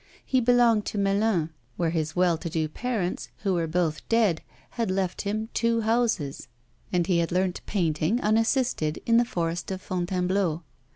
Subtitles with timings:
[0.25, 4.89] He belonged to Melun, where his well to do parents, who were both dead, had
[4.89, 6.47] left him two houses;
[6.91, 10.63] and he had learnt painting, unassisted, in the forest of Fontainebleau.